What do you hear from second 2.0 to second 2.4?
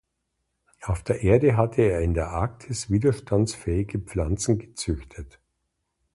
in der